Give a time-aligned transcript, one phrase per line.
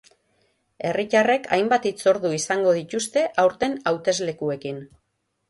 [0.91, 4.83] Herritarrek hainbat hitzordu izango dituzte aurten hauteslekuekin.